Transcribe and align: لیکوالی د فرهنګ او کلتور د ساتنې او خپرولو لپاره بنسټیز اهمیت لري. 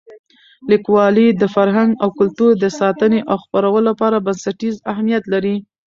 لیکوالی 0.71 1.27
د 1.41 1.43
فرهنګ 1.55 1.91
او 2.03 2.09
کلتور 2.19 2.51
د 2.57 2.65
ساتنې 2.79 3.19
او 3.31 3.35
خپرولو 3.43 3.81
لپاره 3.89 4.23
بنسټیز 4.25 4.75
اهمیت 4.91 5.23
لري. 5.33 5.55